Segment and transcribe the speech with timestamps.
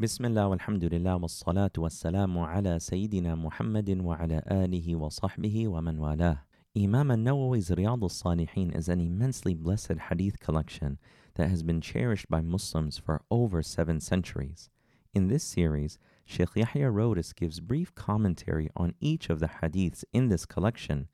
[0.00, 6.38] بسم الله والحمد لله والصلاة والسلام على سيدنا محمد وعلى آله وصحبه ومن والاه.
[6.74, 10.98] Imam al-Nawawi's Riyad al-Salihin is an immensely blessed hadith collection
[11.36, 14.68] that has been cherished by Muslims for over seven centuries.
[15.14, 20.26] In this series, Sheikh Yahya Rhodus gives brief commentary on each of the hadiths in
[20.26, 21.06] this collection,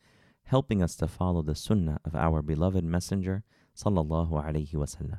[0.44, 3.42] helping us to follow the sunnah of our beloved messenger
[3.76, 5.18] sallallahu alaihi wasallam.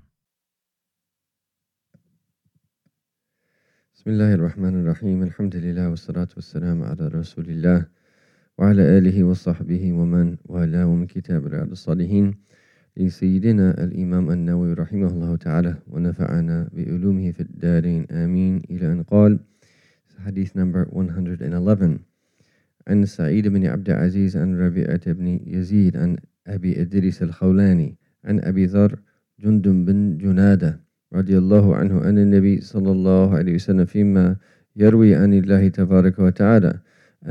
[4.01, 5.23] بسم الله الرحمن الرحيم.
[5.23, 7.85] الحمد لله والصلاة والسلام على رسول الله
[8.57, 12.33] وعلى آله وصحبه ومن والاه من كتاب رياض الصالحين.
[12.97, 18.05] لسيدنا الإمام النووي رحمه الله تعالى ونفعنا بعلومه في الدارين.
[18.11, 18.61] آمين.
[18.73, 19.39] إلى أن قال
[20.17, 21.99] حديث number 111
[22.87, 28.65] عن سعيد بن عبد العزيز عن ربيعة بن يزيد عن أبي إدريس الخولاني عن أبي
[28.65, 28.99] ذر
[29.39, 34.35] جندب بن جنادة رضي الله عنه أن النبي صلى الله عليه وسلم فيما
[34.75, 36.73] يروي عن الله تبارك وتعالى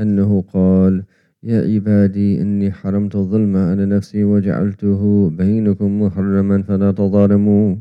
[0.01, 1.03] أنه قال
[1.43, 7.75] يا عبادي إني حرمت الظلم على نفسي وجعلته بينكم محرما فلا تظالموا.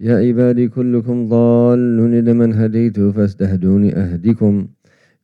[0.00, 4.68] يا عبادي كلكم ضال إلا من هديت فاستهدوني أهدكم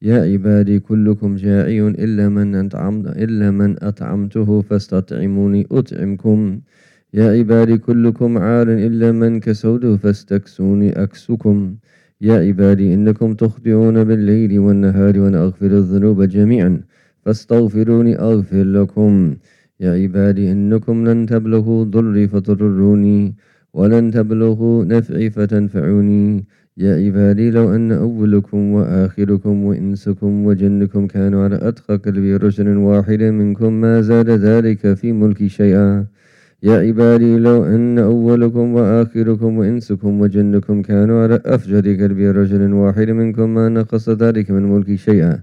[0.02, 6.60] يا عبادي كلكم جائع إلا من أطعمت إلا من أطعمته فاستطعموني أطعمكم.
[7.14, 11.74] يا عبادي كلكم عار إلا من كسوته فاستكسوني أكسكم.
[12.20, 16.80] يا عبادي إنكم تخطئون بالليل والنهار وأنا أغفر الذنوب جميعا
[17.24, 19.34] فاستغفروني أغفر لكم.
[19.80, 23.34] يا عبادي إنكم لن تبلغوا ضري فتضروني
[23.74, 26.44] ولن تبلغوا نفعي فتنفعوني.
[26.76, 33.72] يا عبادي لو أن أولكم وآخركم وإنسكم وجنكم كانوا على أتقى قلبي رجل واحد منكم
[33.72, 36.06] ما زاد ذلك في ملكي شيئا.
[36.62, 43.54] يا عبادي لو أن أولكم وآخركم وإنسكم وجنكم كانوا على أفجر قلبي رجل واحد منكم
[43.54, 45.40] ما نقص ذلك من ملكي شيئا.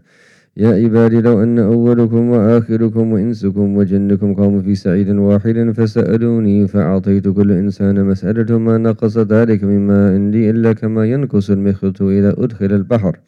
[0.57, 7.51] يا عبادي لو أن أولكم وآخركم وإنسكم وجنكم قاموا في سعيد واحد فسألوني فأعطيت كل
[7.51, 13.19] إنسان مسألة ما نقص ذلك مما عندي إلا كما ينقص المخيط إذا أدخل البحر.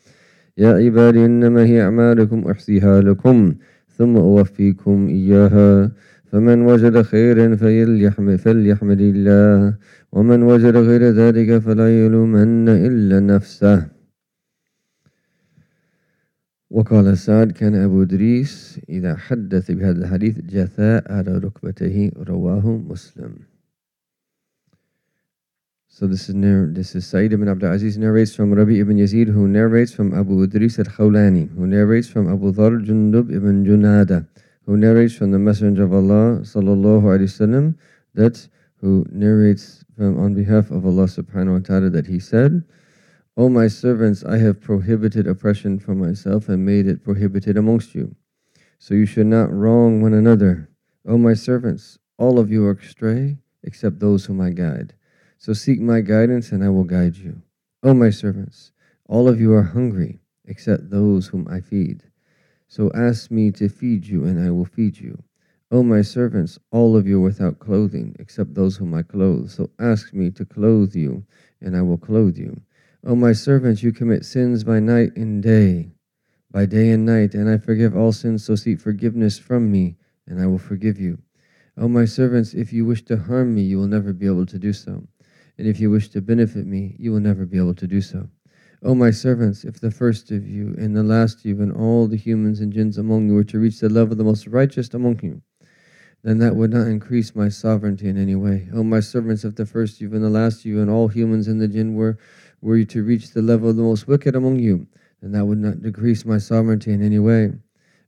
[0.58, 3.54] يا عبادي إنما هي أعمالكم أحصيها لكم
[3.98, 5.92] ثم أوفيكم إياها
[6.34, 7.56] فمن وجد خيرا
[8.38, 9.78] فليحمد الله
[10.12, 13.88] ومن وجد غير ذلك فلا يلومن إلا نفسه
[16.70, 23.34] وقال سعد كان أبو دريس إذا حدث بهذا الحديث جثاء على ركبتيه رواه مسلم
[25.88, 26.36] So this is
[26.74, 30.42] this is Sa'id ibn Abdul Aziz narrates from Rabi ibn Yazid who narrates from Abu
[30.42, 34.26] Idris al-Khawlani who narrates from Abu Dhar Jundub ibn Junada
[34.66, 37.76] who narrates from the Messenger of Allah sallallahu alaihi wasallam
[38.14, 38.48] that
[38.78, 42.64] who narrates from on behalf of Allah subhanahu wa ta'ala that he said
[43.36, 48.16] O my servants, I have prohibited oppression for myself and made it prohibited amongst you.
[48.78, 50.70] So you should not wrong one another.
[51.08, 54.94] O my servants, all of you are astray except those whom I guide.
[55.40, 57.42] So seek my guidance and I will guide you.
[57.82, 58.72] O my servants,
[59.08, 62.04] all of you are hungry except those whom I feed.
[62.68, 65.24] So ask me to feed you and I will feed you.
[65.72, 69.50] O my servants, all of you are without clothing except those whom I clothe.
[69.50, 71.26] So ask me to clothe you
[71.62, 72.62] and I will clothe you.
[73.06, 75.92] O my servants, you commit sins by night and day,
[76.52, 80.40] by day and night, and I forgive all sins, so seek forgiveness from me, and
[80.40, 81.18] I will forgive you.
[81.76, 84.58] O my servants, if you wish to harm me, you will never be able to
[84.58, 85.06] do so.
[85.58, 88.30] And if you wish to benefit me, you will never be able to do so.
[88.86, 92.06] O my servants, if the first of you and the last of you and all
[92.06, 94.94] the humans and jinns among you were to reach the level of the most righteous
[94.94, 95.42] among you,
[96.22, 98.68] then that would not increase my sovereignty in any way.
[98.74, 101.08] O my servants, if the first of you and the last of you and all
[101.08, 102.18] humans and the jinn were
[102.60, 104.86] were you to reach the level of the most wicked among you,
[105.22, 107.54] then that would not decrease my sovereignty in any way.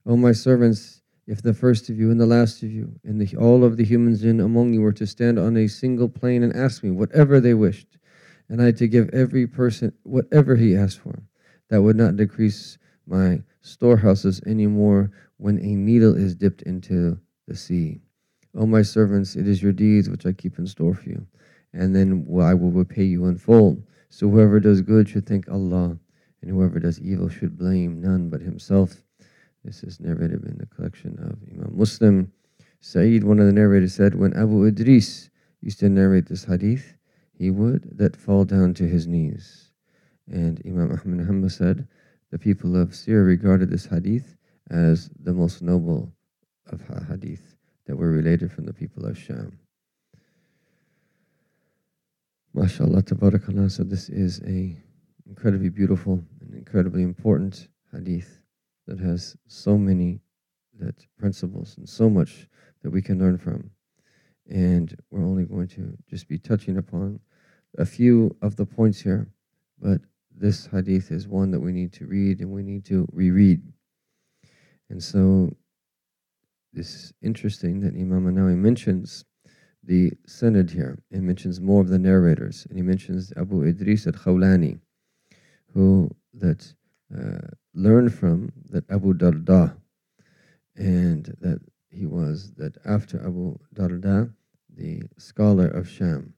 [0.05, 3.37] O my servants, if the first of you and the last of you and the,
[3.37, 6.53] all of the humans in among you were to stand on a single plane and
[6.53, 7.97] ask me whatever they wished,
[8.49, 11.23] and I to give every person whatever he asked for,
[11.69, 12.77] that would not decrease
[13.07, 18.01] my storehouses any more when a needle is dipped into the sea.
[18.55, 21.25] O my servants, it is your deeds which I keep in store for you,
[21.73, 23.83] and then I will repay you in full.
[24.09, 25.97] So whoever does good should thank Allah,
[26.41, 29.03] and whoever does evil should blame none but himself.
[29.65, 32.31] This is narrated in the collection of Imam Muslim.
[32.81, 35.31] Sa'id, one of the narrators, said, When Abu Idris
[35.61, 36.95] used to narrate this hadith,
[37.37, 39.71] he would that fall down to his knees.
[40.27, 41.87] And Imam Ahmad Hanbal said,
[42.31, 44.37] The people of Syria regarded this hadith
[44.71, 46.13] as the most noble
[46.67, 47.55] of hadith
[47.85, 49.59] that were related from the people of Sham.
[52.55, 53.69] MashaAllah, tabarakallah.
[53.69, 54.75] So this is a
[55.27, 58.41] incredibly beautiful and incredibly important hadith
[58.87, 60.21] that has so many
[60.79, 62.47] that principles and so much
[62.81, 63.71] that we can learn from.
[64.49, 67.19] And we're only going to just be touching upon
[67.77, 69.27] a few of the points here,
[69.79, 70.01] but
[70.37, 73.61] this hadith is one that we need to read and we need to reread.
[74.89, 75.55] And so
[76.73, 79.25] it's interesting that Imam Anawi mentions
[79.83, 82.65] the Sanad here and mentions more of the narrators.
[82.69, 84.79] And he mentions Abu Idris al Khawlani,
[85.73, 86.73] who that
[87.15, 89.75] uh, learned from that Abu Darda,
[90.75, 91.59] and that
[91.95, 94.33] he was that after Abu Darda,
[94.75, 96.33] the scholar of Sham.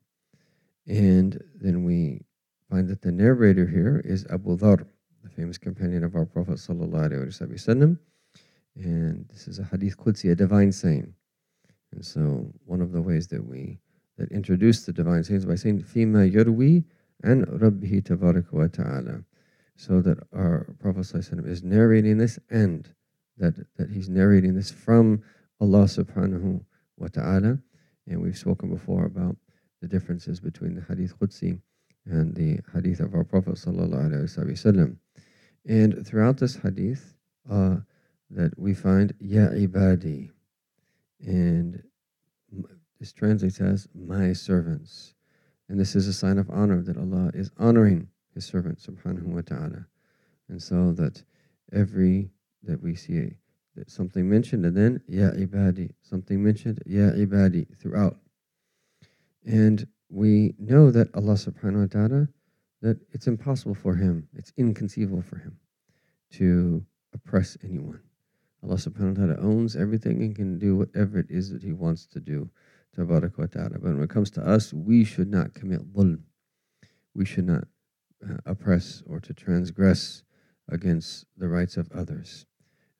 [0.87, 2.21] And then we
[2.69, 4.85] find that the narrator here is Abu Dhar,
[5.23, 7.97] the famous companion of our Prophet sallallahu
[8.75, 11.13] And this is a hadith Qudsi, a divine saying.
[11.91, 13.79] And so one of the ways that we
[14.17, 16.83] that introduce the divine sayings by saying Fima Yarwi
[17.23, 19.23] and Rabbihi Tabaraka wa Ta'ala.
[19.75, 21.07] So that our Prophet
[21.45, 22.89] is narrating this and
[23.37, 25.21] that, that he's narrating this from
[25.59, 26.63] Allah subhanahu
[26.97, 27.59] wa ta'ala.
[28.07, 29.35] And we've spoken before about
[29.81, 31.59] the differences between the Hadith Qudsi
[32.05, 34.97] and the Hadith of our Prophet sallallahu
[35.65, 37.15] And throughout this Hadith,
[37.49, 37.77] uh,
[38.29, 40.29] that we find Ya ibadi,
[41.21, 41.81] and
[42.99, 45.13] this translates as my servants.
[45.69, 49.41] And this is a sign of honor that Allah is honoring His servant, subhanahu wa
[49.41, 49.85] ta'ala.
[50.49, 51.23] And so that
[51.73, 52.31] every
[52.63, 53.35] that we see
[53.85, 58.17] something mentioned and then Ya ibadi, something mentioned Ya ibadi throughout.
[59.45, 62.27] And we know that Allah subhanahu wa ta'ala,
[62.81, 65.57] that it's impossible for Him, it's inconceivable for Him
[66.33, 68.01] to oppress anyone.
[68.63, 72.05] Allah subhanahu wa ta'ala owns everything and can do whatever it is that He wants
[72.07, 72.49] to do.
[72.95, 76.21] But when it comes to us, we should not commit dhulm.
[77.13, 77.65] We should not
[78.27, 80.23] uh, oppress or to transgress
[80.67, 82.45] against the rights of others.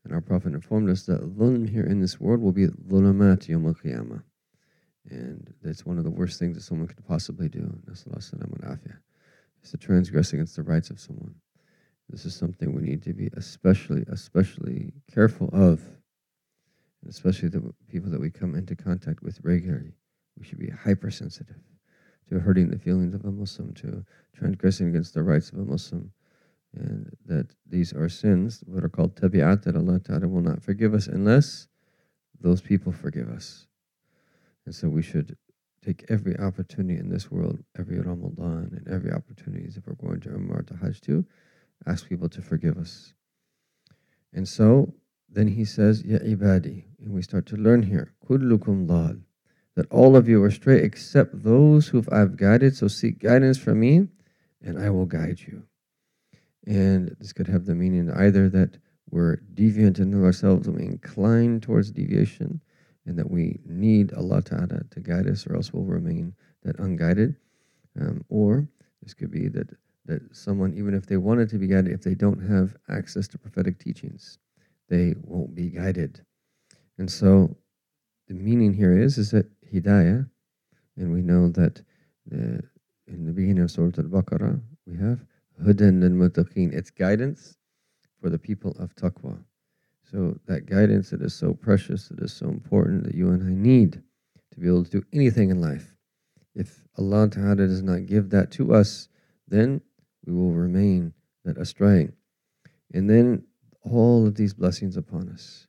[0.07, 3.67] And our Prophet informed us that dhulm here in this world will be dhulumat yawm
[3.67, 4.21] al
[5.09, 7.77] And that's one of the worst things that someone could possibly do.
[7.91, 8.05] Is
[9.71, 11.35] to transgress against the rights of someone.
[12.09, 15.81] This is something we need to be especially, especially careful of,
[17.01, 19.91] and especially the people that we come into contact with regularly.
[20.39, 21.59] We should be hypersensitive
[22.29, 26.13] to hurting the feelings of a Muslim, to transgressing against the rights of a Muslim,
[26.73, 30.93] and that these are sins, what are called tabi'at, that Allah Ta'ala will not forgive
[30.93, 31.67] us unless
[32.39, 33.67] those people forgive us.
[34.65, 35.37] And so we should
[35.83, 40.29] take every opportunity in this world, every Ramadan, and every opportunity if we're going to
[40.29, 41.25] Umrah to Hajj too,
[41.85, 43.13] ask people to forgive us.
[44.33, 44.93] And so
[45.29, 49.15] then he says, Ya ibadi, and we start to learn here, kullukum dal,
[49.75, 53.79] that all of you are straight except those who I've guided, so seek guidance from
[53.79, 54.07] me,
[54.61, 55.63] and I will guide you.
[56.67, 58.77] And this could have the meaning either that
[59.09, 62.59] we're deviant in ourselves and we incline towards deviation,
[63.05, 67.37] and that we need Allah Ta'ala to guide us, or else we'll remain that unguided.
[67.99, 68.67] Um, or
[69.01, 69.69] this could be that
[70.05, 73.37] that someone, even if they wanted to be guided, if they don't have access to
[73.37, 74.37] prophetic teachings,
[74.89, 76.21] they won't be guided.
[76.97, 77.55] And so
[78.27, 80.29] the meaning here is is that hidayah,
[80.97, 81.81] and we know that
[82.25, 82.61] the,
[83.07, 85.25] in the beginning of Surah Al-Baqarah, we have
[85.63, 86.73] hudan.
[86.73, 87.57] It's guidance
[88.21, 89.37] for the people of taqwa.
[90.11, 93.53] So that guidance that is so precious, that is so important, that you and I
[93.53, 94.01] need
[94.51, 95.95] to be able to do anything in life.
[96.55, 99.09] If Allah Ta'ala does not give that to us,
[99.47, 99.81] then
[100.25, 101.13] we will remain
[101.45, 102.09] that astray.
[102.93, 103.43] And then
[103.81, 105.67] all of these blessings upon us.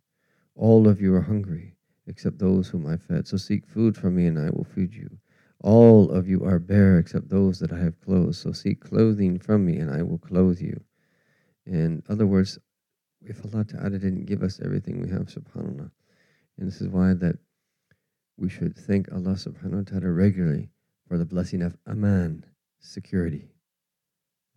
[0.54, 3.26] All of you are hungry, except those whom I fed.
[3.28, 5.18] So seek food from me, and I will feed you.
[5.60, 8.36] All of you are bare, except those that I have clothed.
[8.36, 10.80] So seek clothing from me, and I will clothe you.
[11.66, 12.58] In other words,
[13.20, 15.90] if Allah Ta'ala didn't give us everything we have, subhanAllah.
[16.58, 17.36] And this is why that
[18.36, 20.70] we should thank Allah subhanahu wa ta'ala regularly
[21.08, 22.44] for the blessing of aman,
[22.80, 23.48] security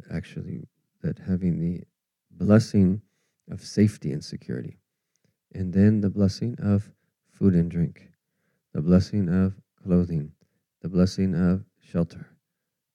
[0.10, 0.68] actually
[1.02, 1.84] that having the
[2.32, 3.02] blessing
[3.50, 4.78] of safety and security,
[5.54, 6.92] and then the blessing of
[7.30, 8.10] food and drink,
[8.74, 10.32] the blessing of clothing,
[10.82, 12.28] the blessing of shelter,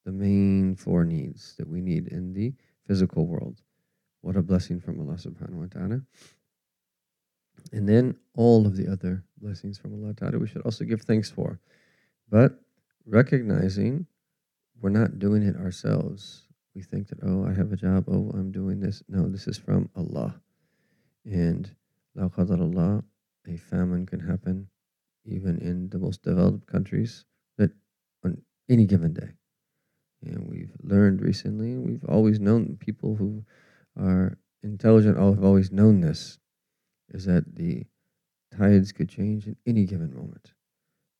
[0.05, 2.53] the main four needs that we need in the
[2.87, 3.61] physical world.
[4.21, 6.01] What a blessing from Allah subhanahu wa ta'ala.
[7.73, 11.31] And then all of the other blessings from Allah ta'ala we should also give thanks
[11.31, 11.61] for.
[12.29, 12.61] But
[13.07, 14.07] recognizing
[14.81, 18.53] we're not doing it ourselves we think that, oh, I have a job, oh, I'm
[18.53, 19.03] doing this.
[19.09, 20.39] No, this is from Allah.
[21.25, 21.75] And
[22.15, 23.03] la Allah,
[23.49, 24.69] a famine can happen
[25.25, 27.25] even in the most developed countries
[28.25, 29.31] on any given day.
[30.23, 33.45] And we've learned recently, we've always known people who
[33.99, 36.39] are intelligent, have always known this,
[37.11, 37.85] is that the
[38.57, 40.53] tides could change in any given moment.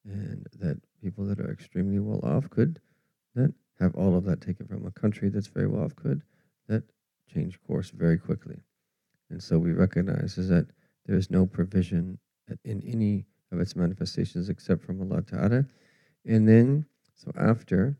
[0.05, 2.81] And that people that are extremely well off could
[3.35, 6.23] then have all of that taken from a country that's very well off could
[6.69, 6.85] that
[7.33, 8.57] change course very quickly.
[9.31, 10.69] And so we recognize is that
[11.07, 12.19] there is no provision
[12.65, 15.65] in any of its manifestations except from Allah Ta'ala.
[16.27, 17.97] And then, so after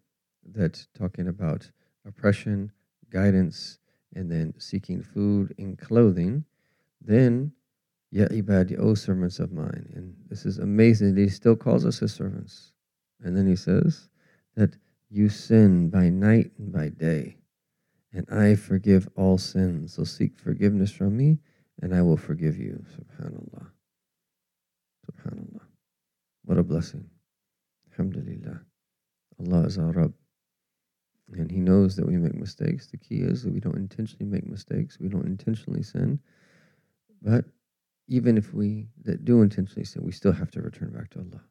[0.53, 1.71] that, talking about
[2.05, 2.73] oppression,
[3.11, 3.79] guidance,
[4.15, 6.45] and then seeking food and clothing,
[7.01, 7.53] then,
[8.11, 9.93] Ya ibadi, O servants of mine.
[9.95, 11.17] And this is amazing.
[11.17, 12.73] He still calls us his servants.
[13.23, 14.09] And then he says
[14.57, 14.77] that
[15.09, 17.37] you sin by night and by day,
[18.13, 19.95] and I forgive all sins.
[19.95, 21.39] So seek forgiveness from me,
[21.83, 22.85] and I will forgive you.
[22.97, 23.67] Subhanallah.
[25.07, 25.61] Subhanallah.
[26.45, 27.09] What a blessing.
[27.99, 28.61] Alhamdulillah.
[29.41, 30.13] Allah is our Rabb.
[31.33, 32.87] And He knows that we make mistakes.
[32.87, 34.99] The key is that we don't intentionally make mistakes.
[35.01, 36.21] We don't intentionally sin.
[37.23, 37.47] But
[38.09, 41.43] even if we that do intentionally sin, we still have to return back to Allah.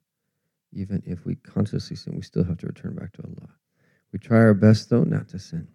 [0.72, 3.50] Even if we consciously sin, we still have to return back to Allah.
[4.12, 5.68] We try our best, though, not to sin.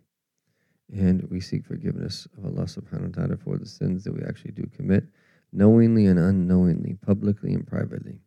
[0.93, 4.53] And we seek forgiveness of Allah subhanahu wa ta'ala for the sins that we actually
[4.53, 5.05] do commit,
[5.53, 8.21] knowingly and unknowingly, publicly and privately.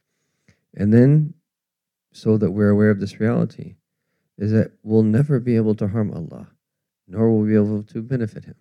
[0.76, 1.34] And then,
[2.14, 3.76] so that we're aware of this reality,
[4.38, 6.48] is that we'll never be able to harm Allah,
[7.08, 8.56] nor will we be able to benefit Him.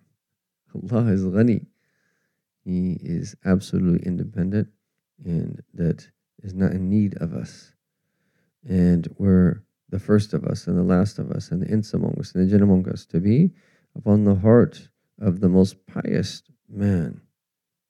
[0.91, 1.67] Allah is ghani.
[2.65, 4.69] He is absolutely independent
[5.23, 6.07] and that
[6.41, 7.73] is not in need of us.
[8.67, 12.17] And we're the first of us and the last of us and the ins among
[12.19, 13.51] us and the jinn among us to be
[13.95, 17.21] upon the heart of the most pious man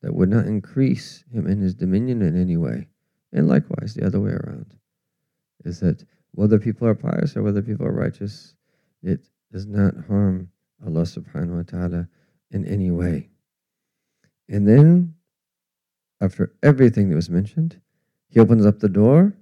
[0.01, 2.87] that would not increase him in his dominion in any way.
[3.31, 4.75] And likewise, the other way around
[5.63, 6.03] is that
[6.33, 8.55] whether people are pious or whether people are righteous,
[9.01, 10.49] it does not harm
[10.85, 12.07] Allah subhanahu wa ta'ala
[12.51, 13.29] in any way.
[14.49, 15.15] And then,
[16.21, 17.79] after everything that was mentioned,
[18.27, 19.33] he opens up the door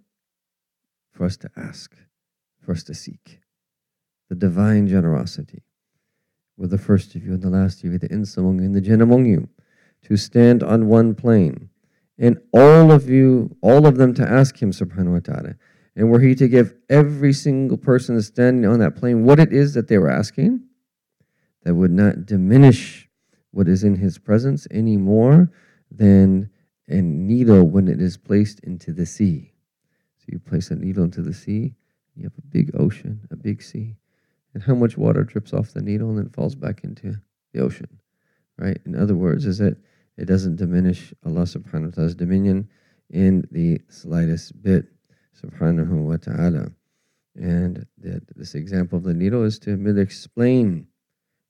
[1.12, 1.96] for us to ask,
[2.60, 3.40] for us to seek.
[4.30, 5.63] The divine generosity
[6.58, 8.75] with the first of you and the last of you, the ins among you and
[8.75, 9.50] the jinn among you,
[10.04, 11.70] to stand on one plane.
[12.18, 15.56] And all of you, all of them to ask him, subhanahu wa ta'ala.
[15.95, 19.74] And were he to give every single person standing on that plane what it is
[19.74, 20.62] that they were asking,
[21.63, 23.10] that would not diminish
[23.51, 25.51] what is in his presence any more
[25.91, 26.50] than
[26.88, 29.53] a needle when it is placed into the sea.
[30.19, 31.75] So you place a needle into the sea,
[32.15, 33.95] you have a big ocean, a big sea.
[34.53, 37.15] And how much water drips off the needle and then falls back into
[37.53, 38.00] the ocean,
[38.57, 38.77] right?
[38.86, 39.77] In other words, is that
[40.17, 42.69] it doesn't diminish Allah subhanahu wa ta'ala's dominion
[43.10, 44.86] in the slightest bit,
[45.42, 46.71] subhanahu wa ta'ala.
[47.35, 50.87] And that this example of the needle is to merely explain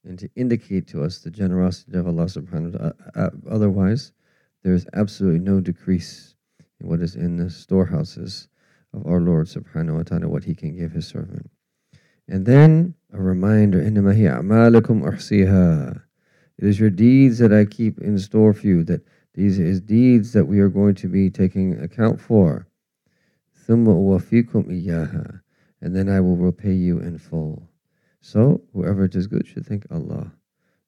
[0.04, 2.94] and to indicate to us the generosity of Allah subhanahu wa ta'ala.
[3.14, 4.12] Uh, otherwise,
[4.62, 6.34] there is absolutely no decrease
[6.80, 8.48] in what is in the storehouses
[8.92, 11.50] of our Lord subhanahu wa ta'ala, what He can give His servant.
[12.28, 16.02] And then a reminder, إِنَّمَا هِيَ أَعْمَالُكُمْ أُحْصِيهَا
[16.58, 20.32] It is your deeds that I keep in store for you, that these is deeds
[20.32, 22.66] that we are going to be taking account for.
[25.81, 27.69] And then I will repay you in full.
[28.21, 30.31] So whoever does good should thank Allah,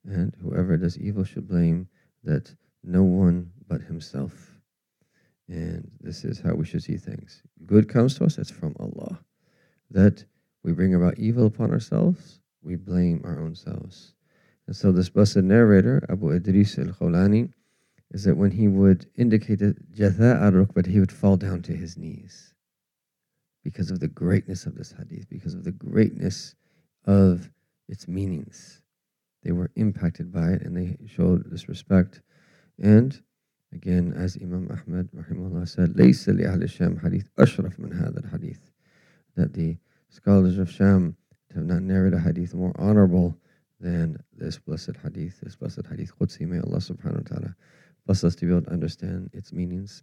[0.06, 1.88] and whoever does evil should blame
[2.24, 4.52] that no one but himself.
[5.48, 7.42] And this is how we should see things.
[7.66, 9.20] Good comes to us, it's from Allah.
[9.90, 10.25] That
[10.63, 14.13] we bring about evil upon ourselves, we blame our own selves.
[14.68, 17.52] And so this blessed narrator, Abu Idris al Khawlani,
[18.12, 21.98] is that when he would indicate that jatha al-rukbat, he would fall down to his
[21.98, 22.52] knees
[23.64, 26.54] because of the greatness of this hadith, because of the greatness
[27.04, 27.50] of
[27.88, 28.83] its meanings.
[29.42, 32.23] They were impacted by it and they showed this respect.
[32.80, 33.21] And
[33.73, 38.59] again, as Imam Ahmad rahimahullah said, لَيْسَ لِأَهْلِ الشَّامِ حَدِيث أَشْرَفْ مِنْ هَذَا الْحَدِيث
[39.37, 39.76] That the
[40.09, 41.16] scholars of Sham
[41.54, 43.37] have not narrated a hadith more honorable
[43.80, 46.47] than this blessed hadith, this blessed hadith Qudsi.
[46.47, 47.54] May Allah subhanahu wa ta'ala
[48.07, 50.02] bless us to be able to understand its meanings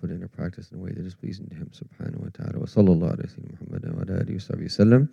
[0.00, 2.58] put into practice in a way that is pleasing to Him subhanahu wa ta'ala.
[2.58, 5.12] Wa sallallahu alayhi wa sallam wa wa sallam.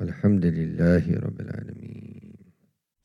[0.00, 2.34] Walhamdulillahi rabbil alameen.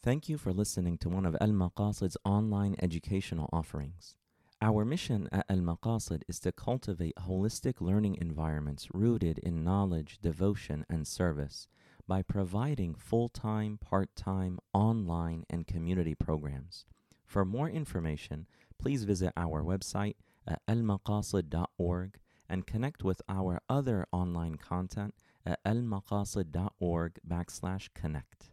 [0.03, 4.15] Thank you for listening to one of Al Maqasid's online educational offerings.
[4.61, 10.85] Our mission at Al Maqasid is to cultivate holistic learning environments rooted in knowledge, devotion,
[10.89, 11.67] and service
[12.07, 16.85] by providing full time, part time, online, and community programs.
[17.25, 18.47] For more information,
[18.79, 20.15] please visit our website
[20.47, 25.13] at almaqasid.org and connect with our other online content
[25.45, 28.51] at almaqasid.org backslash connect.